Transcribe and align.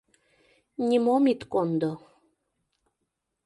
Нимом 0.87 1.23
ит 1.33 1.41
кондо... 1.51 1.91